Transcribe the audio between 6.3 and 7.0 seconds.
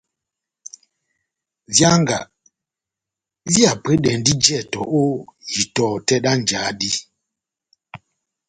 njáhá dí.